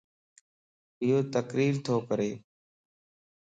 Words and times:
ايو 1.01 1.19
تقرير 1.35 1.75
تو 1.85 1.95
ڪري 2.07 2.31